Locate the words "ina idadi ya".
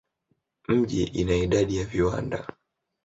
1.03-1.85